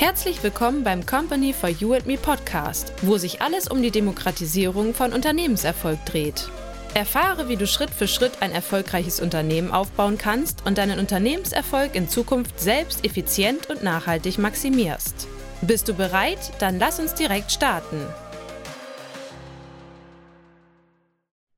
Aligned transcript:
Herzlich 0.00 0.42
willkommen 0.42 0.82
beim 0.82 1.04
Company 1.04 1.52
for 1.52 1.68
You 1.68 1.92
and 1.92 2.06
Me 2.06 2.16
Podcast, 2.16 2.94
wo 3.02 3.18
sich 3.18 3.42
alles 3.42 3.68
um 3.68 3.82
die 3.82 3.90
Demokratisierung 3.90 4.94
von 4.94 5.12
Unternehmenserfolg 5.12 6.02
dreht. 6.06 6.48
Erfahre, 6.94 7.50
wie 7.50 7.56
du 7.56 7.66
Schritt 7.66 7.90
für 7.90 8.08
Schritt 8.08 8.32
ein 8.40 8.50
erfolgreiches 8.50 9.20
Unternehmen 9.20 9.70
aufbauen 9.70 10.16
kannst 10.16 10.64
und 10.64 10.78
deinen 10.78 10.98
Unternehmenserfolg 10.98 11.94
in 11.94 12.08
Zukunft 12.08 12.58
selbst 12.58 13.04
effizient 13.04 13.68
und 13.68 13.82
nachhaltig 13.82 14.38
maximierst. 14.38 15.28
Bist 15.60 15.86
du 15.86 15.92
bereit? 15.92 16.50
Dann 16.60 16.78
lass 16.78 16.98
uns 16.98 17.12
direkt 17.12 17.52
starten. 17.52 18.00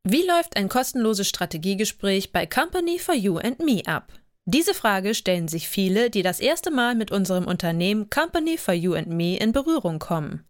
Wie 0.03 0.27
läuft 0.27 0.57
ein 0.57 0.69
kostenloses 0.69 1.29
Strategiegespräch 1.29 2.33
bei 2.33 2.47
Company 2.47 2.99
for 2.99 3.15
You 3.15 3.39
and 3.39 3.61
Me 3.61 3.83
ab? 3.87 4.13
Diese 4.45 4.75
Frage 4.75 5.15
stellen 5.15 5.47
sich 5.47 5.69
viele, 5.69 6.11
die 6.11 6.23
das 6.23 6.41
erste 6.41 6.73
Mal 6.73 6.97
mit 6.97 7.13
unserem 7.13 7.47
Unternehmen 7.47 8.11
Company 8.11 8.57
for 8.57 8.75
You 8.75 8.95
and 8.95 9.09
Me 9.09 9.37
in 9.37 9.53
Berührung 9.53 10.01
kommen. 10.01 10.45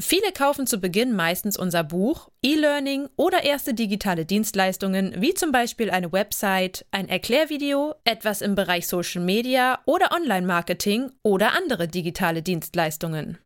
Viele 0.00 0.32
kaufen 0.32 0.66
zu 0.66 0.78
Beginn 0.78 1.14
meistens 1.14 1.56
unser 1.56 1.82
Buch, 1.82 2.30
E-Learning 2.42 3.08
oder 3.16 3.42
erste 3.42 3.74
digitale 3.74 4.24
Dienstleistungen 4.24 5.14
wie 5.20 5.34
zum 5.34 5.50
Beispiel 5.50 5.90
eine 5.90 6.12
Website, 6.12 6.86
ein 6.92 7.08
Erklärvideo, 7.08 7.96
etwas 8.04 8.40
im 8.40 8.54
Bereich 8.54 8.86
Social 8.86 9.22
Media 9.22 9.80
oder 9.86 10.12
Online-Marketing 10.12 11.10
oder 11.24 11.52
andere 11.52 11.88
digitale 11.88 12.42
Dienstleistungen. 12.42 13.38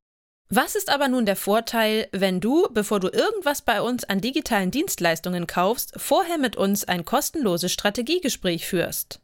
Was 0.51 0.75
ist 0.75 0.91
aber 0.91 1.09
nun 1.09 1.25
der 1.25 1.37
Vorteil, 1.37 2.09
wenn 2.13 2.39
du, 2.39 2.69
bevor 2.71 3.01
du 3.01 3.09
irgendwas 3.09 3.63
bei 3.63 3.81
uns 3.81 4.05
an 4.05 4.21
digitalen 4.21 4.71
Dienstleistungen 4.71 5.47
kaufst, 5.47 5.95
vorher 5.97 6.37
mit 6.37 6.57
uns 6.57 6.85
ein 6.85 7.07
kostenloses 7.07 7.73
Strategiegespräch 7.73 8.67
führst? 8.67 9.22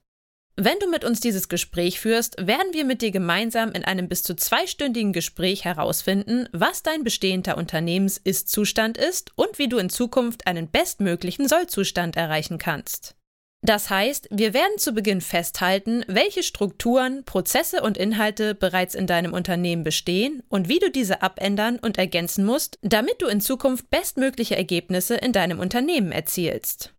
Wenn 0.60 0.80
du 0.80 0.90
mit 0.90 1.04
uns 1.04 1.20
dieses 1.20 1.48
Gespräch 1.48 2.00
führst, 2.00 2.44
werden 2.44 2.72
wir 2.72 2.84
mit 2.84 3.00
dir 3.00 3.12
gemeinsam 3.12 3.70
in 3.70 3.84
einem 3.84 4.08
bis 4.08 4.24
zu 4.24 4.34
zweistündigen 4.34 5.12
Gespräch 5.12 5.64
herausfinden, 5.64 6.48
was 6.50 6.82
dein 6.82 7.04
bestehender 7.04 7.56
Unternehmens-Ist-Zustand 7.56 8.98
ist 8.98 9.30
und 9.36 9.60
wie 9.60 9.68
du 9.68 9.78
in 9.78 9.88
Zukunft 9.88 10.48
einen 10.48 10.68
bestmöglichen 10.68 11.46
Sollzustand 11.46 12.16
erreichen 12.16 12.58
kannst. 12.58 13.14
Das 13.62 13.88
heißt, 13.88 14.30
wir 14.32 14.52
werden 14.52 14.78
zu 14.78 14.94
Beginn 14.94 15.20
festhalten, 15.20 16.04
welche 16.08 16.42
Strukturen, 16.42 17.22
Prozesse 17.24 17.80
und 17.80 17.96
Inhalte 17.96 18.56
bereits 18.56 18.96
in 18.96 19.06
deinem 19.06 19.34
Unternehmen 19.34 19.84
bestehen 19.84 20.42
und 20.48 20.68
wie 20.68 20.80
du 20.80 20.90
diese 20.90 21.22
abändern 21.22 21.78
und 21.78 21.98
ergänzen 21.98 22.44
musst, 22.44 22.80
damit 22.82 23.22
du 23.22 23.28
in 23.28 23.40
Zukunft 23.40 23.90
bestmögliche 23.90 24.56
Ergebnisse 24.56 25.14
in 25.14 25.32
deinem 25.32 25.60
Unternehmen 25.60 26.10
erzielst. 26.10 26.94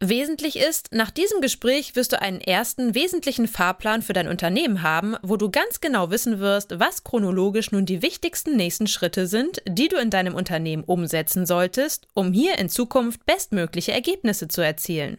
Wesentlich 0.00 0.58
ist, 0.58 0.88
nach 0.92 1.10
diesem 1.10 1.40
Gespräch 1.40 1.96
wirst 1.96 2.12
du 2.12 2.20
einen 2.20 2.40
ersten 2.40 2.94
wesentlichen 2.94 3.48
Fahrplan 3.48 4.02
für 4.02 4.12
dein 4.12 4.28
Unternehmen 4.28 4.82
haben, 4.82 5.16
wo 5.22 5.36
du 5.36 5.50
ganz 5.50 5.80
genau 5.80 6.10
wissen 6.10 6.40
wirst, 6.40 6.78
was 6.78 7.04
chronologisch 7.04 7.70
nun 7.70 7.86
die 7.86 8.02
wichtigsten 8.02 8.56
nächsten 8.56 8.86
Schritte 8.86 9.26
sind, 9.26 9.62
die 9.66 9.88
du 9.88 9.96
in 9.96 10.10
deinem 10.10 10.34
Unternehmen 10.34 10.84
umsetzen 10.84 11.46
solltest, 11.46 12.06
um 12.12 12.32
hier 12.32 12.58
in 12.58 12.68
Zukunft 12.68 13.24
bestmögliche 13.24 13.92
Ergebnisse 13.92 14.48
zu 14.48 14.60
erzielen. 14.60 15.18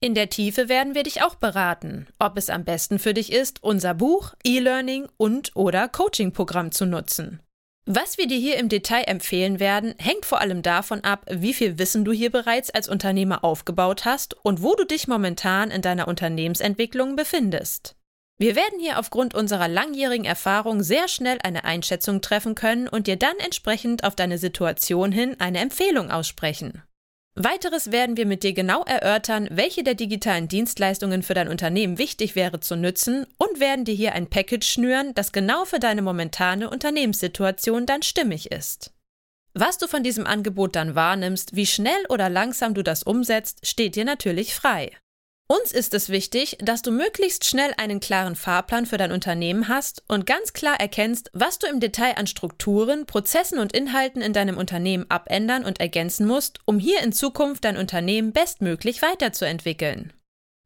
In 0.00 0.14
der 0.14 0.30
Tiefe 0.30 0.68
werden 0.68 0.94
wir 0.94 1.02
dich 1.02 1.22
auch 1.22 1.34
beraten, 1.34 2.06
ob 2.18 2.36
es 2.36 2.48
am 2.48 2.64
besten 2.64 2.98
für 2.98 3.14
dich 3.14 3.32
ist, 3.32 3.62
unser 3.62 3.94
Buch, 3.94 4.34
E-Learning 4.44 5.08
und 5.16 5.54
oder 5.54 5.88
Coaching-Programm 5.88 6.72
zu 6.72 6.86
nutzen. 6.86 7.40
Was 7.84 8.16
wir 8.16 8.28
dir 8.28 8.38
hier 8.38 8.58
im 8.58 8.68
Detail 8.68 9.02
empfehlen 9.08 9.58
werden, 9.58 9.96
hängt 9.98 10.24
vor 10.24 10.40
allem 10.40 10.62
davon 10.62 11.02
ab, 11.02 11.26
wie 11.28 11.52
viel 11.52 11.78
Wissen 11.78 12.04
du 12.04 12.12
hier 12.12 12.30
bereits 12.30 12.70
als 12.70 12.88
Unternehmer 12.88 13.42
aufgebaut 13.42 14.04
hast 14.04 14.36
und 14.44 14.62
wo 14.62 14.76
du 14.76 14.84
dich 14.84 15.08
momentan 15.08 15.72
in 15.72 15.82
deiner 15.82 16.06
Unternehmensentwicklung 16.06 17.16
befindest. 17.16 17.96
Wir 18.38 18.54
werden 18.54 18.78
hier 18.78 19.00
aufgrund 19.00 19.34
unserer 19.34 19.66
langjährigen 19.66 20.24
Erfahrung 20.24 20.84
sehr 20.84 21.08
schnell 21.08 21.38
eine 21.42 21.64
Einschätzung 21.64 22.20
treffen 22.20 22.54
können 22.54 22.86
und 22.86 23.08
dir 23.08 23.16
dann 23.16 23.36
entsprechend 23.38 24.04
auf 24.04 24.14
deine 24.14 24.38
Situation 24.38 25.10
hin 25.10 25.34
eine 25.40 25.58
Empfehlung 25.58 26.12
aussprechen. 26.12 26.82
Weiteres 27.34 27.90
werden 27.90 28.18
wir 28.18 28.26
mit 28.26 28.42
dir 28.42 28.52
genau 28.52 28.82
erörtern, 28.84 29.48
welche 29.50 29.82
der 29.82 29.94
digitalen 29.94 30.48
Dienstleistungen 30.48 31.22
für 31.22 31.32
dein 31.32 31.48
Unternehmen 31.48 31.96
wichtig 31.96 32.36
wäre 32.36 32.60
zu 32.60 32.76
nutzen 32.76 33.26
und 33.38 33.58
werden 33.58 33.86
dir 33.86 33.94
hier 33.94 34.12
ein 34.12 34.28
Package 34.28 34.66
schnüren, 34.66 35.14
das 35.14 35.32
genau 35.32 35.64
für 35.64 35.78
deine 35.78 36.02
momentane 36.02 36.68
Unternehmenssituation 36.68 37.86
dann 37.86 38.02
stimmig 38.02 38.52
ist. 38.52 38.92
Was 39.54 39.78
du 39.78 39.86
von 39.86 40.02
diesem 40.02 40.26
Angebot 40.26 40.76
dann 40.76 40.94
wahrnimmst, 40.94 41.56
wie 41.56 41.66
schnell 41.66 42.04
oder 42.10 42.28
langsam 42.28 42.74
du 42.74 42.82
das 42.82 43.02
umsetzt, 43.02 43.66
steht 43.66 43.96
dir 43.96 44.04
natürlich 44.04 44.54
frei. 44.54 44.90
Uns 45.48 45.70
ist 45.72 45.92
es 45.92 46.08
wichtig, 46.08 46.56
dass 46.60 46.80
du 46.80 46.90
möglichst 46.90 47.44
schnell 47.44 47.74
einen 47.76 48.00
klaren 48.00 48.36
Fahrplan 48.36 48.86
für 48.86 48.96
dein 48.96 49.12
Unternehmen 49.12 49.68
hast 49.68 50.02
und 50.08 50.24
ganz 50.24 50.54
klar 50.54 50.80
erkennst, 50.80 51.30
was 51.34 51.58
du 51.58 51.66
im 51.66 51.78
Detail 51.78 52.16
an 52.16 52.26
Strukturen, 52.26 53.04
Prozessen 53.04 53.58
und 53.58 53.76
Inhalten 53.76 54.22
in 54.22 54.32
deinem 54.32 54.56
Unternehmen 54.56 55.04
abändern 55.10 55.64
und 55.64 55.78
ergänzen 55.78 56.26
musst, 56.26 56.60
um 56.64 56.78
hier 56.78 57.02
in 57.02 57.12
Zukunft 57.12 57.64
dein 57.64 57.76
Unternehmen 57.76 58.32
bestmöglich 58.32 59.02
weiterzuentwickeln. 59.02 60.14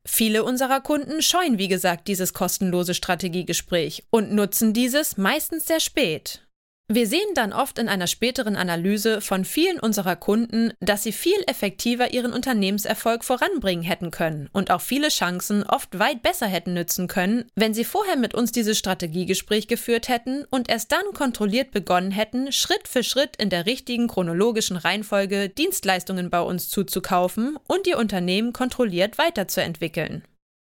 Viele 0.06 0.44
unserer 0.44 0.80
Kunden 0.80 1.20
scheuen, 1.20 1.58
wie 1.58 1.66
gesagt, 1.66 2.06
dieses 2.06 2.32
kostenlose 2.32 2.94
Strategiegespräch 2.94 4.04
und 4.10 4.32
nutzen 4.32 4.72
dieses 4.72 5.16
meistens 5.16 5.66
sehr 5.66 5.80
spät. 5.80 6.45
Wir 6.88 7.08
sehen 7.08 7.34
dann 7.34 7.52
oft 7.52 7.80
in 7.80 7.88
einer 7.88 8.06
späteren 8.06 8.54
Analyse 8.54 9.20
von 9.20 9.44
vielen 9.44 9.80
unserer 9.80 10.14
Kunden, 10.14 10.72
dass 10.78 11.02
sie 11.02 11.10
viel 11.10 11.42
effektiver 11.48 12.12
ihren 12.12 12.32
Unternehmenserfolg 12.32 13.24
voranbringen 13.24 13.82
hätten 13.82 14.12
können 14.12 14.48
und 14.52 14.70
auch 14.70 14.80
viele 14.80 15.08
Chancen 15.08 15.64
oft 15.64 15.98
weit 15.98 16.22
besser 16.22 16.46
hätten 16.46 16.74
nützen 16.74 17.08
können, 17.08 17.50
wenn 17.56 17.74
sie 17.74 17.82
vorher 17.82 18.16
mit 18.16 18.34
uns 18.34 18.52
dieses 18.52 18.78
Strategiegespräch 18.78 19.66
geführt 19.66 20.08
hätten 20.08 20.44
und 20.48 20.70
erst 20.70 20.92
dann 20.92 21.12
kontrolliert 21.12 21.72
begonnen 21.72 22.12
hätten, 22.12 22.52
Schritt 22.52 22.86
für 22.86 23.02
Schritt 23.02 23.34
in 23.36 23.50
der 23.50 23.66
richtigen 23.66 24.06
chronologischen 24.06 24.76
Reihenfolge 24.76 25.48
Dienstleistungen 25.48 26.30
bei 26.30 26.40
uns 26.40 26.68
zuzukaufen 26.68 27.58
und 27.66 27.88
ihr 27.88 27.98
Unternehmen 27.98 28.52
kontrolliert 28.52 29.18
weiterzuentwickeln. 29.18 30.22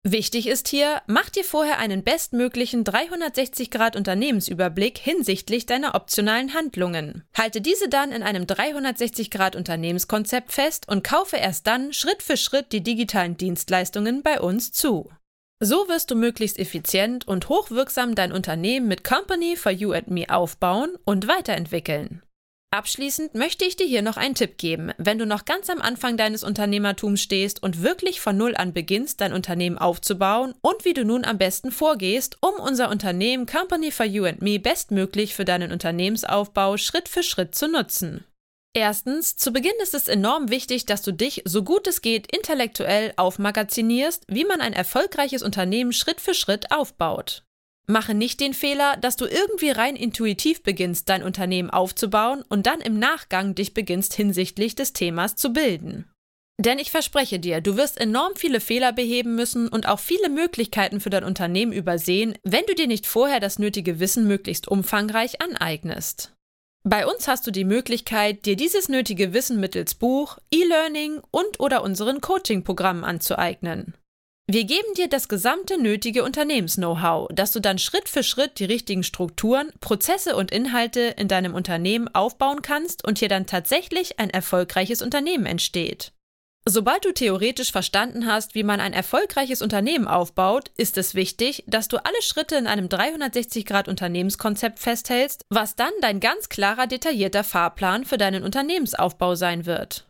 Wichtig 0.04 0.48
ist 0.48 0.70
hier, 0.70 1.02
mach 1.08 1.30
dir 1.30 1.44
vorher 1.44 1.78
einen 1.78 2.06
bestmöglichen 2.06 2.86
360-Grad 2.86 3.98
Unternehmensüberblick 3.98 4.98
hinsichtlich 4.98 5.66
deiner 5.66 5.94
optionalen 5.94 6.54
Handlungen. 6.54 7.26
Halte 7.34 7.60
diese 7.60 7.90
dann 7.90 8.14
in 8.14 8.24
einem 8.24 8.44
360-Grad 8.44 9.58
Unternehmenskonzept 9.58 10.54
fest 10.54 10.88
und 10.88 11.04
kaufe 11.04 11.36
erst 11.36 11.68
dann 11.68 11.92
Schritt 11.92 12.24
für 12.24 12.38
Schritt 12.38 12.72
die 12.72 12.82
digitalen 12.82 13.36
Dienstleistungen 13.36 14.24
bei 14.24 14.40
uns 14.40 14.72
zu. 14.72 15.12
So 15.62 15.90
wirst 15.90 16.12
du 16.12 16.16
möglichst 16.16 16.60
effizient 16.60 17.28
und 17.28 17.50
hochwirksam 17.50 18.16
dein 18.16 18.32
Unternehmen 18.32 18.88
mit 18.88 19.04
Company 19.04 19.58
for 19.58 19.74
You 19.74 19.92
and 19.92 20.10
Me 20.10 20.30
aufbauen 20.30 20.96
und 21.04 21.28
weiterentwickeln. 21.28 22.22
Abschließend 22.72 23.34
möchte 23.34 23.66
ich 23.66 23.78
dir 23.78 23.88
hier 23.88 24.04
noch 24.04 24.16
einen 24.16 24.36
Tipp 24.36 24.60
geben. 24.60 24.92
Wenn 25.00 25.18
du 25.18 25.26
noch 25.26 25.46
ganz 25.46 25.72
am 25.72 25.82
Anfang 25.82 26.18
deines 26.18 26.44
Unternehmertums 26.44 27.20
stehst 27.20 27.64
und 27.64 27.82
wirklich 27.82 28.22
von 28.22 28.38
Null 28.38 28.56
an 28.56 28.74
beginnst, 28.74 29.22
dein 29.22 29.34
Unternehmen 29.34 29.80
aufzubauen 29.80 30.54
und 30.62 30.86
wie 30.86 30.94
du 30.94 31.04
nun 31.04 31.26
am 31.26 31.40
besten 31.40 31.72
vorgehst, 31.72 32.38
um 32.42 32.54
unser 32.64 32.92
Unternehmen 32.92 33.48
Company 33.48 33.90
for 33.90 34.06
You 34.06 34.26
and 34.26 34.44
Me 34.44 34.60
bestmöglich 34.60 35.34
für 35.34 35.46
deinen 35.46 35.72
Unternehmensaufbau 35.72 36.78
Schritt 36.78 37.10
für 37.10 37.24
Schritt 37.24 37.56
zu 37.56 37.68
nutzen. 37.68 38.24
Erstens, 38.76 39.36
zu 39.36 39.52
Beginn 39.52 39.74
ist 39.82 39.96
es 39.96 40.08
enorm 40.08 40.52
wichtig, 40.52 40.86
dass 40.86 41.02
du 41.02 41.12
dich, 41.12 41.42
so 41.46 41.64
gut 41.64 41.88
es 41.88 42.04
geht, 42.04 42.32
intellektuell 42.32 43.14
aufmagazinierst, 43.18 44.26
wie 44.28 44.46
man 44.46 44.62
ein 44.62 44.74
erfolgreiches 44.74 45.42
Unternehmen 45.42 45.92
Schritt 45.92 46.22
für 46.22 46.36
Schritt 46.36 46.72
aufbaut. 46.72 47.44
Mache 47.90 48.14
nicht 48.14 48.40
den 48.40 48.54
Fehler, 48.54 48.98
dass 48.98 49.16
du 49.16 49.26
irgendwie 49.26 49.72
rein 49.72 49.96
intuitiv 49.96 50.62
beginnst, 50.62 51.10
dein 51.10 51.24
Unternehmen 51.24 51.72
aufzubauen 51.72 52.44
und 52.48 52.68
dann 52.68 52.82
im 52.82 53.00
Nachgang 53.00 53.56
dich 53.56 53.74
beginnst 53.74 54.14
hinsichtlich 54.14 54.76
des 54.76 54.94
Themas 54.94 55.36
zu 55.36 55.54
bilden. 55.54 56.06
Denn 56.60 56.78
ich 56.78 56.92
verspreche 56.92 57.40
dir, 57.40 57.62
du 57.62 57.78
wirst 57.78 58.00
enorm 58.00 58.34
viele 58.36 58.60
Fehler 58.60 58.94
beheben 58.94 59.34
müssen 59.34 59.68
und 59.70 59.88
auch 59.88 60.00
viele 60.00 60.30
Möglichkeiten 60.30 61.00
für 61.00 61.10
dein 61.10 61.24
Unternehmen 61.24 61.72
übersehen, 61.72 62.36
wenn 62.44 62.66
du 62.68 62.76
dir 62.76 62.86
nicht 62.86 63.08
vorher 63.08 63.40
das 63.40 63.58
nötige 63.58 64.00
Wissen 64.00 64.28
möglichst 64.28 64.68
umfangreich 64.68 65.42
aneignest. 65.42 66.36
Bei 66.84 67.08
uns 67.08 67.28
hast 67.28 67.48
du 67.48 67.52
die 67.52 67.66
Möglichkeit, 67.66 68.46
dir 68.46 68.56
dieses 68.56 68.88
nötige 68.88 69.34
Wissen 69.34 69.60
mittels 69.60 69.96
Buch, 69.96 70.38
E-Learning 70.52 71.22
und 71.32 71.60
oder 71.60 71.82
unseren 71.82 72.22
Coaching-Programmen 72.22 73.04
anzueignen. 73.04 73.96
Wir 74.52 74.64
geben 74.64 74.96
dir 74.98 75.08
das 75.08 75.28
gesamte 75.28 75.80
nötige 75.80 76.24
Unternehmens-Know-how, 76.24 77.28
dass 77.32 77.52
du 77.52 77.60
dann 77.60 77.78
Schritt 77.78 78.10
für 78.10 78.24
Schritt 78.24 78.58
die 78.58 78.66
richtigen 78.66 79.04
Strukturen, 79.04 79.72
Prozesse 79.80 80.36
und 80.36 80.50
Inhalte 80.50 81.14
in 81.18 81.28
deinem 81.28 81.54
Unternehmen 81.54 82.08
aufbauen 82.16 82.64
kannst 82.64 83.06
und 83.06 83.20
hier 83.20 83.28
dann 83.28 83.46
tatsächlich 83.46 84.20
ein 84.20 84.32
erfolgreiches 84.32 85.04
Unternehmen 85.04 85.46
entsteht. 85.46 86.14
Sobald 86.66 87.06
du 87.06 87.14
theoretisch 87.14 87.72
verstanden 87.72 88.26
hast, 88.26 88.56
wie 88.56 88.64
man 88.64 88.80
ein 88.80 88.94
erfolgreiches 88.94 89.62
Unternehmen 89.62 90.08
aufbaut, 90.08 90.72
ist 90.78 90.98
es 90.98 91.14
wichtig, 91.14 91.64
dass 91.68 91.88
du 91.88 91.98
alle 91.98 92.22
Schritte 92.24 92.56
in 92.56 92.66
einem 92.66 92.88
360-Grad-Unternehmenskonzept 92.88 94.80
festhältst, 94.80 95.46
was 95.50 95.76
dann 95.76 95.94
dein 96.02 96.20
ganz 96.20 96.50
klarer, 96.50 96.88
detaillierter 96.88 97.44
Fahrplan 97.44 98.04
für 98.04 98.18
deinen 98.18 98.44
Unternehmensaufbau 98.44 99.36
sein 99.36 99.68
wird. 99.68 100.09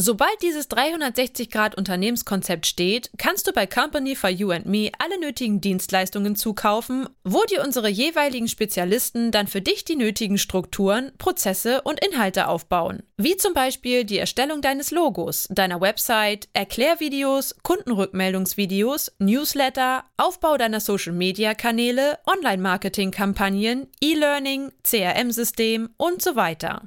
Sobald 0.00 0.40
dieses 0.42 0.70
360-Grad-Unternehmenskonzept 0.70 2.66
steht, 2.66 3.10
kannst 3.18 3.48
du 3.48 3.52
bei 3.52 3.66
Company 3.66 4.14
for 4.14 4.30
You 4.30 4.52
and 4.52 4.66
Me 4.66 4.92
alle 5.00 5.18
nötigen 5.18 5.60
Dienstleistungen 5.60 6.36
zukaufen, 6.36 7.08
wo 7.24 7.42
dir 7.42 7.64
unsere 7.64 7.88
jeweiligen 7.88 8.46
Spezialisten 8.46 9.32
dann 9.32 9.48
für 9.48 9.60
dich 9.60 9.84
die 9.84 9.96
nötigen 9.96 10.38
Strukturen, 10.38 11.10
Prozesse 11.18 11.82
und 11.82 11.98
Inhalte 11.98 12.46
aufbauen. 12.46 13.02
Wie 13.16 13.36
zum 13.38 13.54
Beispiel 13.54 14.04
die 14.04 14.18
Erstellung 14.18 14.62
deines 14.62 14.92
Logos, 14.92 15.48
deiner 15.50 15.80
Website, 15.80 16.48
Erklärvideos, 16.52 17.56
Kundenrückmeldungsvideos, 17.64 19.10
Newsletter, 19.18 20.04
Aufbau 20.16 20.56
deiner 20.58 20.78
Social-Media-Kanäle, 20.78 22.20
Online-Marketing-Kampagnen, 22.24 23.88
E-Learning, 24.00 24.70
CRM-System 24.84 25.90
und 25.96 26.22
so 26.22 26.36
weiter. 26.36 26.82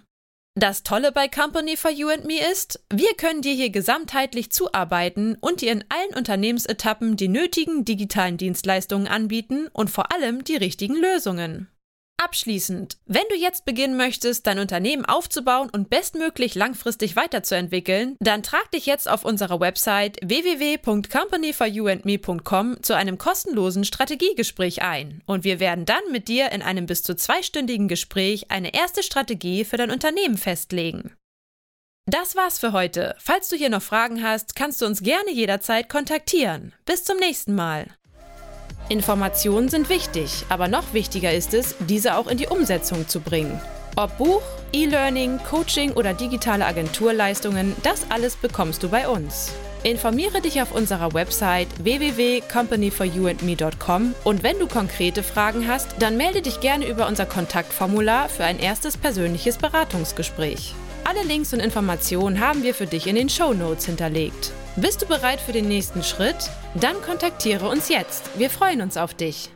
Das 0.56 0.84
Tolle 0.84 1.14
bei 1.14 1.30
Company 1.30 1.78
for 1.78 1.92
You 1.92 2.10
and 2.10 2.26
Me 2.26 2.40
ist, 2.52 2.84
wir 2.90 3.14
können 3.16 3.42
dir 3.42 3.54
hier 3.54 3.70
gesamtheitlich 3.70 4.52
zuarbeiten 4.52 5.38
und 5.40 5.62
dir 5.62 5.72
in 5.72 5.86
allen 5.88 6.14
Unternehmensetappen 6.14 7.16
die 7.16 7.30
nötigen 7.30 7.86
digitalen 7.86 8.36
Dienstleistungen 8.36 9.08
anbieten 9.08 9.70
und 9.72 9.90
vor 9.90 10.12
allem 10.14 10.44
die 10.44 10.58
richtigen 10.58 10.98
Lösungen. 10.98 11.70
Abschließend, 12.24 12.98
wenn 13.08 13.24
du 13.32 13.36
jetzt 13.36 13.66
beginnen 13.66 13.98
möchtest, 13.98 14.46
dein 14.46 14.60
Unternehmen 14.60 15.06
aufzubauen 15.06 15.72
und 15.72 15.90
bestmöglich 15.90 16.54
langfristig 16.54 17.16
weiterzuentwickeln, 17.16 18.16
dann 18.20 18.44
trag 18.44 18.70
dich 18.70 18.86
jetzt 18.86 19.10
auf 19.10 19.26
unserer 19.26 19.60
Website 19.60 20.20
www.companyforyouandme.com 20.22 22.84
zu 22.84 22.96
einem 22.96 23.18
kostenlosen 23.18 23.86
Strategiegespräch 23.86 24.84
ein 24.84 25.24
und 25.26 25.44
wir 25.44 25.60
werden 25.60 25.86
dann 25.86 26.04
mit 26.12 26.28
dir 26.28 26.52
in 26.52 26.62
einem 26.62 26.86
bis 26.86 27.02
zu 27.02 27.16
zweistündigen 27.16 27.88
Gespräch 27.88 28.52
eine 28.52 28.76
erste 28.76 29.02
Strategie 29.02 29.66
für 29.66 29.78
dein 29.78 29.90
Unternehmen 29.90 30.38
festlegen. 30.38 31.16
Das 32.06 32.36
war's 32.36 32.60
für 32.60 32.72
heute. 32.72 33.16
Falls 33.18 33.50
du 33.50 33.56
hier 33.56 33.70
noch 33.70 33.82
Fragen 33.82 34.22
hast, 34.22 34.56
kannst 34.56 34.80
du 34.82 34.86
uns 34.86 35.02
gerne 35.02 35.32
jederzeit 35.32 35.90
kontaktieren. 35.90 36.74
Bis 36.86 37.04
zum 37.04 37.18
nächsten 37.18 37.56
Mal. 37.56 37.88
Informationen 38.92 39.70
sind 39.70 39.88
wichtig, 39.88 40.44
aber 40.50 40.68
noch 40.68 40.94
wichtiger 40.94 41.34
ist 41.34 41.54
es, 41.54 41.76
diese 41.80 42.18
auch 42.18 42.28
in 42.28 42.38
die 42.38 42.48
Umsetzung 42.48 43.08
zu 43.08 43.22
bringen. 43.22 43.62
Ob 43.96 44.18
Buch, 44.18 44.42
E-Learning, 44.74 45.40
Coaching 45.50 45.94
oder 45.94 46.14
digitale 46.14 46.66
Agenturleistungen, 46.66 47.74
das 47.84 48.02
alles 48.10 48.36
bekommst 48.36 48.84
du 48.84 48.90
bei 48.90 49.08
uns. 49.08 49.54
Informiere 49.84 50.42
dich 50.42 50.62
auf 50.62 50.74
unserer 50.74 51.14
Website 51.14 51.70
www.companyforyouandme.com 51.82 54.14
und 54.26 54.44
wenn 54.44 54.60
du 54.60 54.68
konkrete 54.68 55.24
Fragen 55.24 55.70
hast, 55.70 55.96
dann 56.00 56.18
melde 56.18 56.42
dich 56.42 56.60
gerne 56.60 56.86
über 56.86 57.08
unser 57.08 57.26
Kontaktformular 57.26 58.28
für 58.28 58.44
ein 58.44 58.60
erstes 58.60 58.98
persönliches 58.98 59.56
Beratungsgespräch. 59.58 60.76
Alle 61.06 61.24
Links 61.24 61.54
und 61.54 61.62
Informationen 61.62 62.42
haben 62.42 62.64
wir 62.64 62.76
für 62.76 62.88
dich 62.88 63.08
in 63.08 63.16
den 63.16 63.30
Show 63.30 63.54
Notes 63.54 63.86
hinterlegt. 63.86 64.52
Bist 64.78 65.02
du 65.02 65.06
bereit 65.06 65.42
für 65.42 65.52
den 65.52 65.68
nächsten 65.68 66.02
Schritt? 66.02 66.50
Dann 66.76 67.02
kontaktiere 67.02 67.68
uns 67.68 67.90
jetzt. 67.90 68.40
Wir 68.40 68.50
freuen 68.50 68.82
uns 68.82 68.96
auf 68.96 69.14
dich. 69.14 69.50